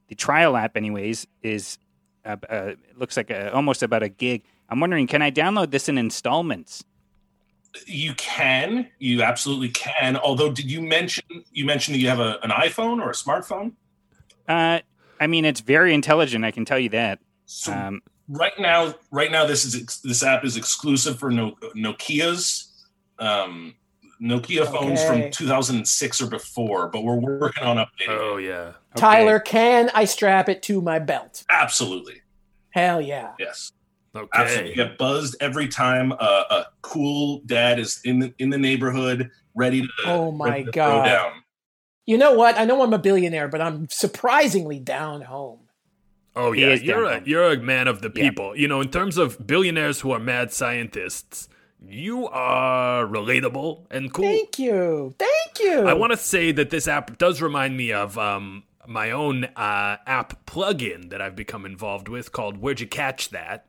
[0.09, 1.79] the trial app, anyways, is
[2.23, 4.43] uh, uh, it looks like a, almost about a gig.
[4.69, 6.83] I'm wondering, can I download this in installments?
[7.87, 10.17] You can, you absolutely can.
[10.17, 13.71] Although, did you mention you mentioned that you have a, an iPhone or a smartphone?
[14.47, 14.81] Uh,
[15.23, 16.43] I mean, it's very intelligent.
[16.43, 17.19] I can tell you that.
[17.45, 21.55] So Um, right now, right now, this is ex- this app is exclusive for no,
[21.77, 22.69] Nokia's.
[23.19, 23.75] Um,
[24.21, 25.07] Nokia phones Okay.
[25.23, 28.09] from 2006 or before, but we're working on updating.
[28.09, 28.53] Oh yeah.
[28.69, 28.75] okay.
[28.95, 31.43] Tyler, can I strap it to my belt?
[31.49, 32.21] Absolutely,
[32.71, 33.31] Hell yeah.
[33.39, 33.71] yes.
[34.15, 34.27] Okay.
[34.33, 36.15] Absolutely, get buzzed every time a,
[36.49, 39.87] a cool dad is in the, in the neighborhood, ready to.
[40.05, 41.33] Oh my ready to God.
[42.05, 42.13] Throw down.
[42.13, 42.57] You know what?
[42.57, 45.59] I know I'm a billionaire, but I'm surprisingly down home.
[46.35, 47.23] Oh yeah, you're a home.
[47.25, 48.23] you're a man of the Yeah.
[48.29, 48.55] people.
[48.55, 51.47] You know, in terms of billionaires who are mad scientists,
[51.85, 54.25] you are relatable and cool.
[54.25, 55.13] Thank you.
[55.19, 55.85] Thank you.
[55.87, 59.97] I want to say that this app does remind me of um, my own uh,
[60.07, 63.67] app plugin that I've become involved with called Where'd You Catch That?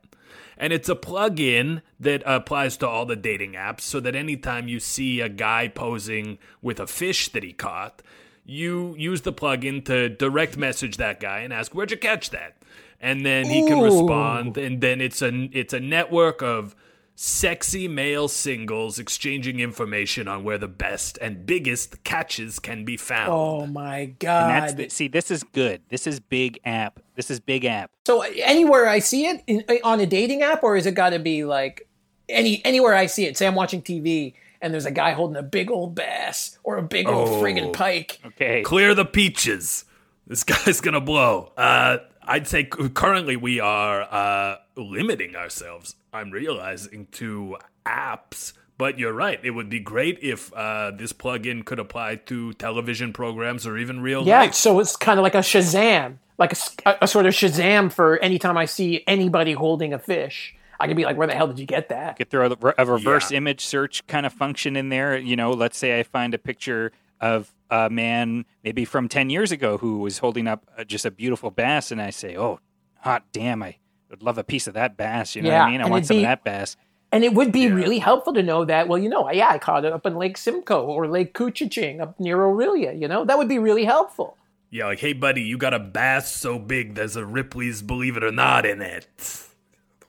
[0.57, 4.79] And it's a plugin that applies to all the dating apps so that anytime you
[4.81, 8.01] see a guy posing with a fish that he caught,
[8.44, 12.57] you use the plugin to direct message that guy and ask, "Where'd you catch that?"
[13.00, 16.74] And then he can respond, and then it's a it's a network of
[17.16, 23.30] sexy male singles exchanging information on where the best and biggest catches can be found.
[23.33, 24.50] Oh my And god!
[24.50, 25.80] that's the, see, this is good.
[25.90, 26.98] This is big app.
[27.14, 27.90] This is big app.
[28.07, 31.18] so anywhere I see it in, on a dating app, or is it got to
[31.20, 31.88] be like
[32.28, 33.37] any anywhere I see it?
[33.37, 36.83] Say I'm watching TV and there's a guy holding a big old bass or a
[36.83, 37.42] big old Oh.
[37.42, 38.18] friggin' pike.
[38.24, 38.62] Okay.
[38.62, 39.85] Clear the peaches.
[40.27, 41.53] This guy's gonna blow.
[41.57, 45.96] Uh, I'd say currently we are uh, limiting ourselves.
[46.12, 49.38] I'm realizing to apps, but you're right.
[49.44, 54.00] It would be great if uh, this plugin could apply to television programs or even
[54.00, 54.55] real Yeah, life.
[54.55, 56.55] so it's kind of like a Shazam, like
[56.87, 60.55] a sort of Shazam for anytime I see anybody holding a fish.
[60.80, 62.16] I could be like, where the hell did you get that?
[62.16, 63.38] could throw a, a reverse Yeah.
[63.38, 65.16] image search kind of function in there.
[65.16, 69.50] You know, let's say I find a picture of a man maybe from 10 years
[69.52, 72.60] ago who was holding up uh, just a beautiful bass, and I say, oh,
[73.00, 73.76] hot damn, I
[74.10, 75.34] would love a piece of that bass.
[75.37, 75.80] You know what I mean?
[75.80, 76.76] I and want some be- of that bass.
[77.12, 79.84] And it would be really helpful to know that, well, you know, yeah, I caught
[79.84, 83.24] it up in Lake Simcoe or Lake Couchiching up near Orillia, you know?
[83.24, 84.37] That would be really helpful.
[84.68, 88.24] Yeah, like, hey, buddy, you got a bass so big there's a Ripley's Believe It
[88.24, 89.06] or Not in it.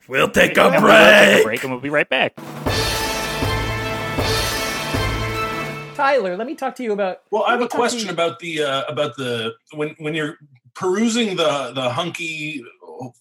[0.08, 1.44] We'll take a And we'll take a break.
[1.44, 2.34] break, and we'll be right back.
[5.96, 7.22] Tyler, let me talk to you about.
[7.30, 10.36] Well, I have a question about the uh, about the when when you're
[10.74, 12.62] perusing the the hunky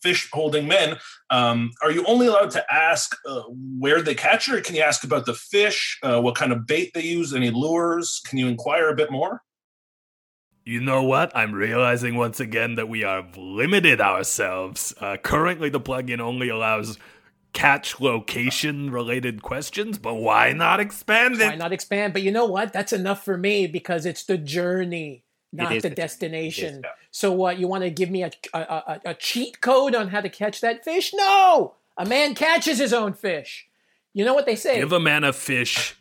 [0.02, 0.98] fish holding men.
[1.30, 3.44] Um, are you only allowed to ask uh,
[3.80, 6.68] where they catch it, or can you ask about the fish, uh, what kind of
[6.68, 8.22] bait they use, any lures?
[8.28, 9.42] Can you inquire a bit more?
[10.66, 11.32] You know what?
[11.38, 14.96] I'm realizing once again that we have limited ourselves.
[15.00, 16.98] Uh, currently, the plugin only allows
[17.54, 21.46] catch location related questions, but why not expand it?
[21.46, 22.14] Why not expand?
[22.14, 22.74] But you know what?
[22.74, 25.24] That's enough for me because it's the journey,
[25.54, 26.82] not the the destination.
[26.84, 26.90] yeah.
[27.12, 27.60] So what?
[27.60, 30.62] You want to give me a, a, a, a cheat code on how to catch
[30.62, 31.14] that fish?
[31.14, 31.76] No!
[31.96, 33.68] A man catches his own fish.
[34.14, 34.80] You know what they say?
[34.80, 35.96] Give a man a fish.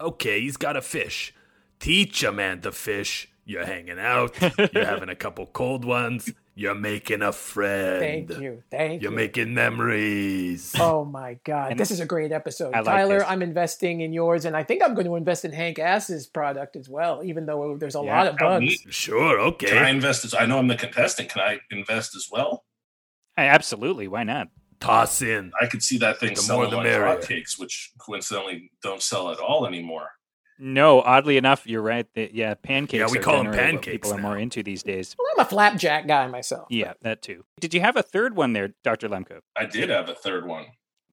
[0.00, 1.34] Okay, he's got a fish.
[1.78, 3.28] Teach a man to fish.
[3.44, 4.40] You're hanging out.
[4.72, 6.30] You're having a couple cold ones.
[6.54, 7.98] You're making a friend.
[8.28, 8.62] Thank you.
[8.70, 9.16] Thank You're you.
[9.16, 10.74] making memories.
[10.78, 11.72] Oh my God.
[11.72, 12.74] And- this is a great episode.
[12.74, 13.28] I like Tyler, this.
[13.28, 16.76] I'm investing in yours, and I think I'm going to invest in Hank Ass's product
[16.76, 18.64] as well, even though there's a Yeah, lot of how bugs.
[18.66, 18.80] neat.
[18.94, 19.68] Sure, Okay.
[19.68, 20.24] Can I invest?
[20.24, 21.30] As, I know I'm the contestant.
[21.30, 22.64] Can I invest as well?
[23.36, 24.06] Hey, absolutely.
[24.08, 24.48] Why not?
[24.78, 25.52] Toss in.
[25.60, 27.16] I could see that thing The more selling the like merrier.
[27.16, 30.08] hotcakes, which coincidentally don't sell at all anymore.
[30.64, 32.06] No, oddly enough, you're right.
[32.14, 33.00] That, yeah, pancakes.
[33.00, 35.16] Yeah, we are call 'em generally pancakes People are more into these days.
[35.18, 36.68] Well, I'm a flapjack guy myself.
[36.70, 37.44] Yeah, that too.
[37.60, 39.08] Did you have a third one there, Dr.
[39.08, 39.40] Lemko?
[39.56, 40.66] I did have a third one.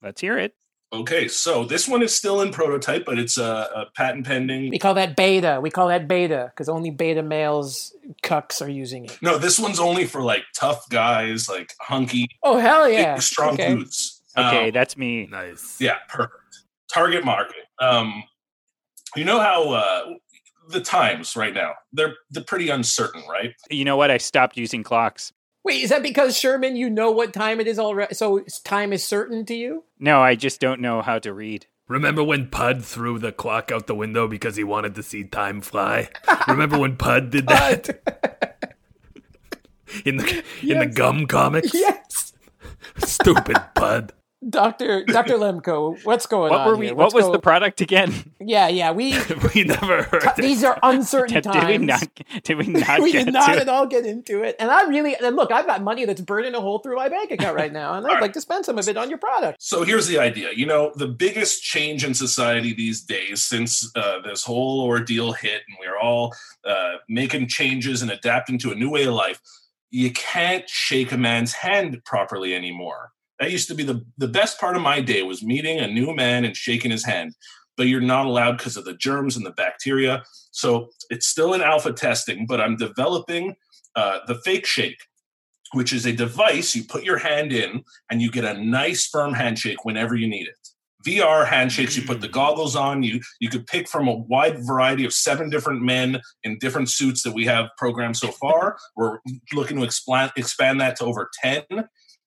[0.04, 0.54] Let's hear it.
[0.94, 3.44] Okay, so this one is still in prototype, but it's a,
[3.76, 4.70] a patent pending.
[4.70, 5.60] We call that beta.
[5.62, 9.18] We call that beta because only beta males, cucks, are using it.
[9.22, 13.18] No, this one's only for like tough guys, like hunky, Oh hell big, yeah!
[13.20, 13.74] strong okay.
[13.76, 14.22] dudes.
[14.38, 15.26] Okay, Um, that's me.
[15.26, 15.78] Nice.
[15.80, 16.34] yeah, perfect.
[16.92, 17.66] Target market.
[17.80, 18.24] Um,
[19.16, 20.06] you know how uh,
[20.70, 23.54] the times right now they're they're pretty uncertain, right?
[23.70, 24.12] You know what?
[24.12, 25.32] I stopped using clocks.
[25.64, 28.14] Wait, is that because Sherman, you know what time it is already?
[28.16, 29.84] So time is certain to you?
[30.00, 31.68] No, I just don't know how to read.
[31.90, 35.60] Remember when Pud threw the clock out the window because he wanted to see time
[35.60, 36.10] fly?
[36.48, 38.76] Remember when Pud did that
[40.06, 41.74] in the in the gum comics?
[41.74, 42.34] yes,
[43.00, 44.14] Stupid Pud.
[44.48, 46.86] Doctor Doctor Lemko, what's going What on were we?
[46.86, 46.96] here?
[46.96, 48.14] What was go- the product again?
[48.40, 49.12] Yeah, yeah, we.
[49.56, 50.36] we never heard it.
[50.38, 51.68] These are uncertain did times.
[51.68, 52.08] we not?
[52.44, 53.02] Did we not?
[53.02, 54.56] we get did not to at all get into it.
[54.58, 57.32] And I really, and look, I've got money that's burning a hole through my bank
[57.32, 58.22] account right now, and I'd right.
[58.22, 59.62] like to spend some of it on your product.
[59.62, 60.52] So here's the idea.
[60.56, 65.64] You know, the biggest change in society these days since uh, this whole ordeal hit
[65.68, 69.42] and we're all uh, making changes and adapting to a new way of life,
[69.92, 73.12] you can't shake a man's hand properly anymore.
[73.40, 76.14] That used to be the, the best part of my day was meeting a new
[76.14, 77.36] man and shaking his hand.
[77.78, 80.24] But you're not allowed because of the germs and the bacteria.
[80.52, 83.56] So it's still in alpha testing, but I'm developing
[83.96, 84.98] uh, the fake shake
[85.74, 89.34] which is a device you put your hand in and you get a nice firm
[89.34, 90.56] handshake whenever you need it.
[91.08, 95.06] VR handshakes, you put the goggles on, you you could pick from a wide variety
[95.06, 98.78] of seven different men in different suits that we have programmed so far.
[98.98, 99.20] We're
[99.54, 101.64] looking to expand expand that to over 10.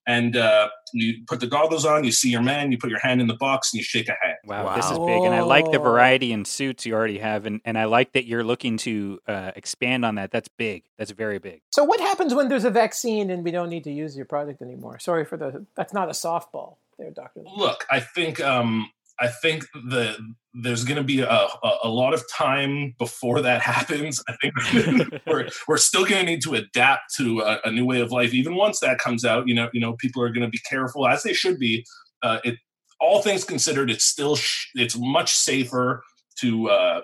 [0.07, 3.21] And uh, you put the goggles on, you see your man, you put your hand
[3.21, 4.37] in the box and you shake a hand.
[4.45, 7.61] Wow, this is big, and I like the variety in suits you already have, and,
[7.65, 10.33] and I like that you're looking to uh, expand on that.
[10.33, 10.85] That's big.
[10.99, 11.63] That's very big.
[11.71, 14.61] So, what happens when there's a vaccine and we don't need to use your product
[14.61, 14.99] anymore?
[14.99, 15.67] Sorry for the.
[15.77, 17.43] That's not a softball, there, Doctor.
[17.57, 18.91] Look, I think um,
[19.23, 20.17] I think the
[20.53, 24.23] there's going to be a, a, a lot of time before that happens.
[24.29, 28.01] I think we're we're still going to need to adapt to a, a, new way
[28.01, 28.35] of life.
[28.35, 31.07] Even once that comes out, you know, you know, people are going to be careful
[31.07, 31.87] as they should be.
[32.23, 32.57] Uh, it
[33.01, 36.03] all things considered, it's still sh- it's much safer
[36.41, 37.01] to uh,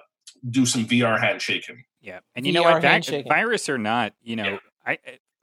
[0.51, 1.85] do some VR handshaking.
[2.01, 2.83] Yeah, and you VR know what?
[2.83, 4.59] That, virus or not, you know, Yeah.
[4.85, 4.99] I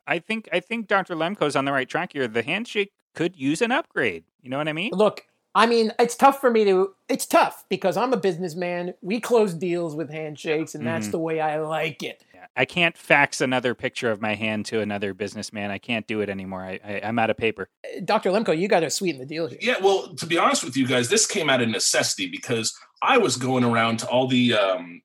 [0.08, 1.16] I think I think Dr.
[1.16, 2.28] Lemko's on the right track here.
[2.28, 4.26] The handshake could use an upgrade.
[4.42, 4.92] You know what I mean?
[4.94, 5.24] Look,
[5.58, 6.94] I mean, it's tough for me to.
[7.08, 8.94] It's tough because I'm a businessman.
[9.02, 11.12] We close deals with handshakes, and that's Mhm.
[11.12, 12.24] the way I like it.
[12.58, 15.72] I can't fax another picture of my hand to another businessman.
[15.72, 16.62] I can't do it anymore.
[16.62, 17.70] I, I I'm out of paper.
[18.04, 18.30] Dr.
[18.32, 19.58] Lemko, you got to sweeten the deal here.
[19.62, 23.18] Yeah, well, to be honest with you guys, this came out of necessity because I
[23.18, 25.02] was going around to all the, um,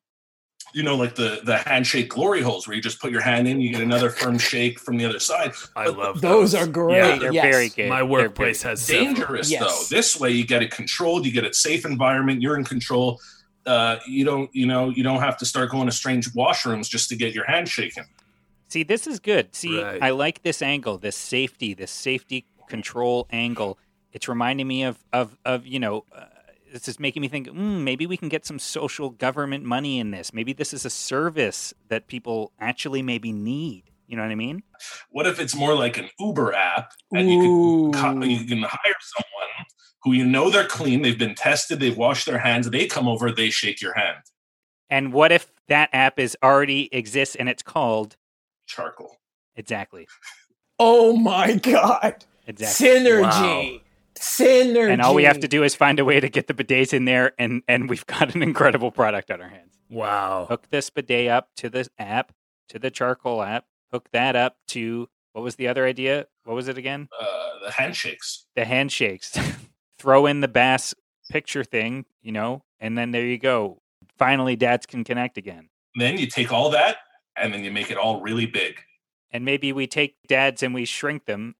[0.73, 3.59] you know, like the the handshake glory holes where you just put your hand in,
[3.61, 5.51] you get another firm shake from the other side.
[5.75, 6.61] I But love Those those.
[6.61, 6.97] are great.
[6.97, 7.43] Yeah, They're yes.
[7.43, 7.89] very good.
[7.89, 9.61] My workplace has dangerous Yes.
[9.89, 9.95] though.
[9.95, 11.25] This way, you get it controlled.
[11.25, 12.41] You get it safe environment.
[12.41, 13.19] You're in control.
[13.65, 17.09] Uh, you don't, you know, you don't have to start going to strange washrooms just
[17.09, 18.05] to get your hand shaken.
[18.69, 19.53] See, this is good.
[19.55, 20.01] See, Right.
[20.01, 23.77] I like this angle, this safety, this safety control angle.
[24.13, 26.05] It's reminding me of of of you know.
[26.15, 26.25] Uh,
[26.71, 27.47] this is making me think.
[27.47, 30.33] Mm, maybe we can get some social government money in this.
[30.33, 33.83] Maybe this is a service that people actually maybe need.
[34.07, 34.63] You know what I mean?
[35.09, 39.65] What if it's more like an Uber app, and you can you can hire someone
[40.03, 43.31] who you know they're clean, they've been tested, they've washed their hands, they come over,
[43.31, 44.17] they shake your hand.
[44.89, 48.17] And what if that app is already exists and it's called
[48.67, 49.17] Charcoal.
[49.55, 50.07] exactly
[50.79, 52.25] Oh my God.
[52.47, 52.87] exactly.
[52.87, 53.81] Synergy.
[54.21, 54.91] Synergy.
[54.91, 57.05] And all we have to do is find a way to get the bidets in
[57.05, 59.71] there, and and we've got an incredible product on our hands.
[59.89, 60.45] Wow.
[60.47, 62.31] hook this bidet up to the app,
[62.69, 66.27] to the charcoal app, hook that up to what was the other idea?
[66.43, 67.09] What was it again?
[67.19, 68.45] Uh, the handshakes.
[68.55, 69.37] The handshakes.
[69.99, 70.93] Throw in the bass
[71.29, 73.81] picture thing, you know, and then there you go.
[74.17, 75.69] Finally, dads can connect again.
[75.95, 76.97] Then you take all that
[77.37, 78.79] and then you make it all really big.
[79.31, 81.55] And maybe we take dads and we shrink them,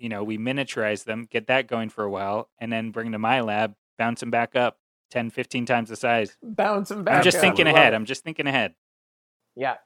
[0.00, 3.18] you know, we miniaturize them, get that going for a while, and then bring to
[3.18, 4.78] my lab, bounce them back up
[5.10, 6.36] 10, 15 times the size.
[6.42, 7.18] bounce them back.
[7.18, 7.42] I'm just up.
[7.42, 7.92] thinking ahead.
[7.94, 8.74] I'm just thinking ahead.
[9.54, 9.76] Yeah.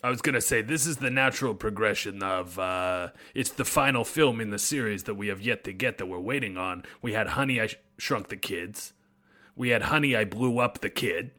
[0.00, 4.40] I was gonna say this is the natural progression of uh, it's the final film
[4.40, 6.84] in the series that we have yet to get that we're waiting on.
[7.02, 8.92] We had Honey, I Sh- Shrunk the Kids.
[9.56, 11.32] We had Honey, I Blew Up the Kid.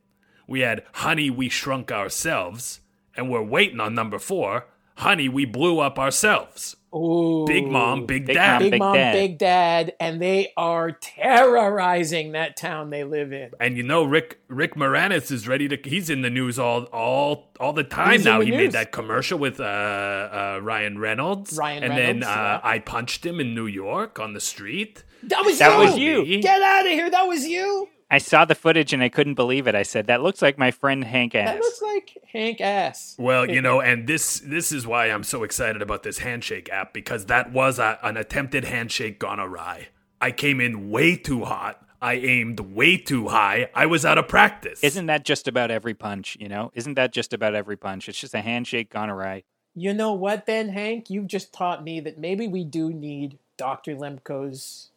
[0.45, 2.81] We had Honey, We Shrunk Ourselves,
[3.15, 4.65] and we're waiting on number four.
[4.99, 6.75] Honey, We Blew Up Ourselves.
[6.93, 7.45] Ooh.
[7.47, 8.53] Big Mom, Big, Big Dad.
[8.53, 9.13] Mom, Big Big mom, Dad.
[9.13, 13.51] big dad, and they are terrorizing that town they live in.
[13.59, 15.77] And you know, Rick Rick Moranis is ready to.
[15.87, 18.39] He's in the news all all all the time He's now.
[18.39, 18.57] the He news.
[18.57, 21.55] made that commercial with uh, uh, Ryan Reynolds.
[21.57, 22.59] Ryan and Reynolds, then uh, yeah.
[22.63, 25.03] I punched him in New York on the street.
[25.23, 26.19] That was you That you.
[26.19, 26.41] was you.
[26.41, 27.09] Get out of here.
[27.09, 27.87] That was you.
[28.11, 29.75] I saw the footage and I couldn't believe it.
[29.75, 33.15] I said, "That looks like my friend Hank Ass." That looks like Hank ass.
[33.17, 36.93] Well, you know, and this this is why I'm so excited about this handshake app
[36.93, 39.89] because that was a, an attempted handshake gone awry.
[40.21, 41.85] I came in way too hot.
[42.01, 43.69] I aimed way too high.
[43.75, 44.83] I was out of practice.
[44.83, 46.37] Isn't that just about every punch?
[46.39, 48.07] You know, isn't that just about every punch?
[48.07, 49.43] It's just a handshake gone awry.
[49.75, 51.09] You know what, then, Hank?
[51.09, 53.95] You've just taught me that maybe we do need Dr.
[53.95, 54.89] Lemko's,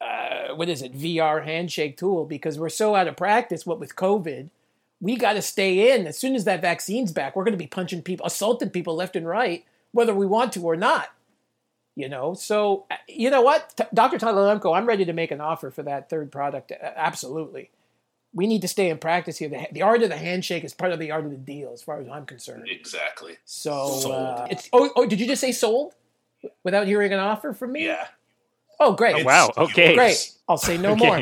[0.00, 3.96] uh, what is it, VR handshake tool because we're so out of practice, what with
[3.96, 4.50] COVID.
[5.00, 6.06] We got to stay in.
[6.06, 9.14] As soon as that vaccine's back, we're going to be punching people, assaulting people left
[9.14, 11.10] and right, whether we want to or not.
[11.94, 14.18] You know, so uh, you know what, T- Dr.
[14.18, 16.70] Tyler Lemko, I'm ready to make an offer for that third product.
[16.70, 17.70] Uh, absolutely,
[18.34, 19.48] we need to stay in practice here.
[19.48, 21.82] The, the art of the handshake is part of the art of the deal, as
[21.82, 22.68] far as I'm concerned.
[22.68, 23.38] Exactly.
[23.46, 24.14] So Sold.
[24.14, 25.94] uh, it's oh, oh did you just say sold
[26.62, 27.86] without hearing an offer from me?
[27.86, 28.08] Yeah.
[28.78, 29.16] Oh great.
[29.16, 29.94] It's Wow, okay.
[29.94, 30.32] Great.
[30.48, 31.16] I'll say no more.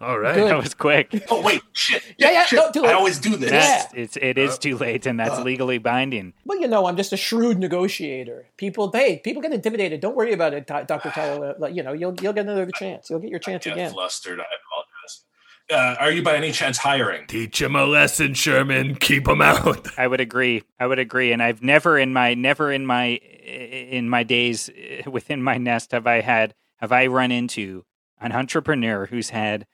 [0.00, 0.34] all right?
[0.36, 0.50] Good.
[0.50, 1.24] That was quick.
[1.30, 2.02] Oh wait, shit.
[2.16, 2.58] Yeah, yeah, shit.
[2.58, 2.88] Don't do it.
[2.88, 3.50] I always do this.
[3.50, 6.32] That's, it's it is too late, and that's legally binding.
[6.44, 8.46] Well, you know, I'm just a shrewd negotiator.
[8.56, 10.00] People, hey, people get intimidated.
[10.00, 11.10] Don't worry about it, Dr.
[11.10, 11.56] Tyler.
[11.72, 13.10] You know, you'll you'll get another chance.
[13.10, 13.92] You'll get your chance Get again.
[13.92, 14.38] flustered.
[14.40, 15.24] I apologize.
[15.70, 17.26] Uh, are you by any chance hiring?
[17.26, 18.94] Teach him a lesson, Sherman.
[18.94, 19.86] Keep him out.
[19.98, 20.62] I would agree.
[20.80, 21.32] I would agree.
[21.32, 24.70] And I've never in my never in my in my days
[25.06, 27.84] within my nest have I had have I run into
[28.20, 29.66] an entrepreneur who's had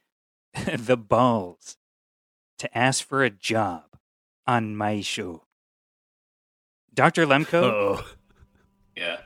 [0.77, 1.77] the balls
[2.59, 3.85] to ask for a job
[4.47, 5.45] on my show.
[6.93, 7.27] Dr.
[7.27, 8.07] Lemko, Oh,
[8.97, 9.19] Yeah.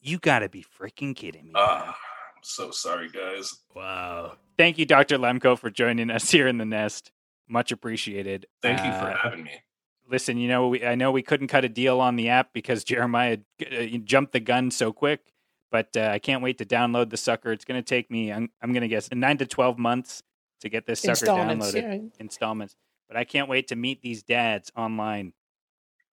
[0.00, 1.52] you got to be freaking kidding me.
[1.54, 1.88] Ah,
[2.36, 3.54] I'm so sorry, guys.
[3.74, 4.36] wow.
[4.58, 5.16] Thank you, Dr.
[5.18, 7.10] Lemko, for joining us here in the nest.
[7.48, 8.46] Much appreciated.
[8.60, 9.62] Thank you for Uh, having me.
[10.08, 12.84] listen, you know, we, I know we couldn't cut a deal on the app because
[12.84, 15.32] Jeremiah uh, jumped the gun so quick,
[15.72, 17.50] but uh, I can't wait to download the sucker.
[17.50, 20.22] It's going to take me, I'm, I'm going to guess, nine to 12 months
[20.60, 21.82] to get this sucker Installments, downloaded.
[21.82, 22.08] yeah.
[22.20, 22.76] Installments.
[23.08, 25.32] But I can't wait to meet these dads online.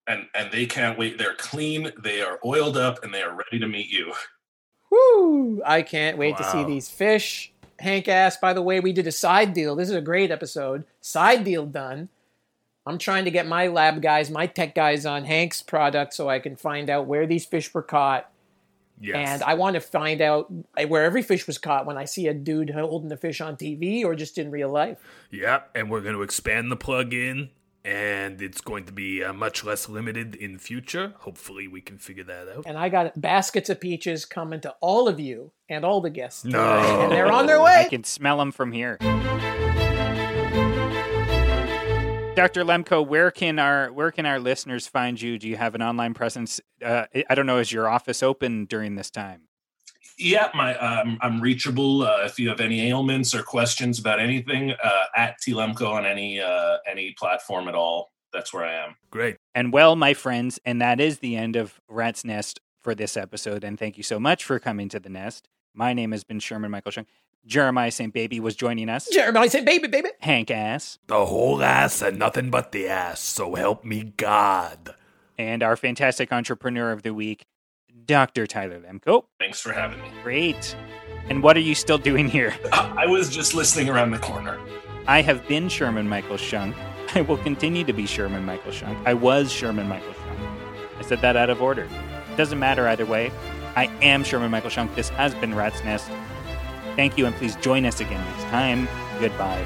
[0.07, 1.20] And and they can't wait.
[1.20, 4.14] They're clean, they are oiled up, and they are ready to meet you.
[4.89, 5.62] Woo!
[5.64, 7.53] I can't wait to see these fish.
[7.78, 9.76] Hank asked, by the way, we did a side deal.
[9.76, 10.84] This is a great episode.
[10.99, 12.10] Side deal done.
[12.86, 16.39] I'm trying to get my lab guys, my tech guys on Hank's product so I
[16.39, 18.28] can find out where these fish were caught.
[19.00, 19.16] Yes.
[19.16, 20.52] And I want to find out
[20.88, 24.04] where every fish was caught when I see a dude holding the fish on TV
[24.04, 24.97] or just in real life.
[25.32, 27.50] Yep, and we're going to expand the plug-in,
[27.86, 31.14] and it's going to be uh, much less limited in future.
[31.20, 32.66] Hopefully, we can figure that out.
[32.66, 36.43] And I got baskets of peaches coming to all of you and all the guests.
[36.43, 36.60] No.
[36.60, 37.86] And they're on their way.
[37.86, 38.97] I can smell them from here.
[42.39, 42.63] Dr.
[42.63, 45.37] Lemko, where can our where can our listeners find you?
[45.37, 46.61] Do you have an online presence?
[46.81, 47.57] Uh, I don't know.
[47.57, 49.41] Is your office open during this time?
[50.17, 54.71] Yeah, my um, I'm reachable uh, if you have any ailments or questions about anything
[54.71, 58.13] uh, at Tlemko on any uh, any platform at all.
[58.31, 58.95] That's where I am.
[59.11, 59.35] Great.
[59.53, 63.65] And well, my friends, and that is the end of Rat's Nest for this episode.
[63.65, 65.49] And thank you so much for coming to the nest.
[65.73, 67.09] My name has been Sherman Michael Shunk.
[67.45, 68.13] Jeremiah St.
[68.13, 69.07] Baby was joining us.
[69.11, 69.65] Jeremiah St.
[69.65, 70.09] baby, baby.
[70.19, 70.99] Hank Ass.
[71.07, 74.93] The whole ass and nothing but the ass, so help me God.
[75.37, 77.45] And our fantastic entrepreneur of the week,
[78.05, 78.45] Dr.
[78.45, 79.23] Tyler Lemko.
[79.39, 80.09] Thanks for having me.
[80.23, 80.75] Great.
[81.29, 82.55] And what are you still doing here?
[82.73, 84.59] I was just listening around the corner.
[85.07, 86.75] I have been Sherman Michael Shunk.
[87.15, 88.97] I will continue to be Sherman Michael Shunk.
[89.07, 90.39] I was Sherman Michael Shunk.
[90.99, 91.87] I said that out of order.
[92.37, 93.31] Doesn't matter either way.
[93.75, 94.93] I am Sherman Michael Shunk.
[94.95, 96.09] This has been Rat's Nest.
[96.95, 98.87] Thank you, and please join us again next time.
[99.19, 99.65] Goodbye.